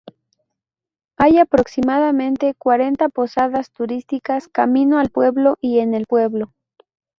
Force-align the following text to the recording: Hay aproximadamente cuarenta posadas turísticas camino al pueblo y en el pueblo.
Hay 1.17 1.37
aproximadamente 1.37 2.55
cuarenta 2.55 3.07
posadas 3.09 3.69
turísticas 3.71 4.47
camino 4.47 4.97
al 4.97 5.11
pueblo 5.11 5.59
y 5.61 5.77
en 5.77 5.93
el 5.93 6.07
pueblo. 6.07 6.53